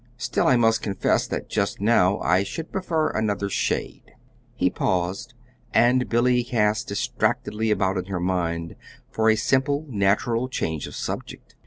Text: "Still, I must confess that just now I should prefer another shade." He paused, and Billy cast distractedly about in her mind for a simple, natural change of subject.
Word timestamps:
"Still, 0.17 0.47
I 0.47 0.55
must 0.55 0.81
confess 0.81 1.27
that 1.27 1.47
just 1.47 1.79
now 1.79 2.17
I 2.21 2.41
should 2.41 2.71
prefer 2.71 3.09
another 3.09 3.51
shade." 3.51 4.13
He 4.55 4.71
paused, 4.71 5.35
and 5.75 6.09
Billy 6.09 6.43
cast 6.43 6.87
distractedly 6.87 7.69
about 7.69 7.97
in 7.99 8.05
her 8.05 8.19
mind 8.19 8.75
for 9.11 9.29
a 9.29 9.35
simple, 9.35 9.85
natural 9.89 10.49
change 10.49 10.87
of 10.87 10.95
subject. 10.95 11.53